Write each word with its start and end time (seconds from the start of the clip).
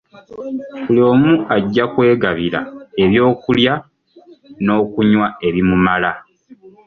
Buli 0.85 1.01
omu 1.11 1.31
ajja 1.55 1.83
kwegabira 1.93 2.59
eby’okulya 3.03 3.73
n’okunywa 4.65 5.27
ebimumala. 5.47 6.11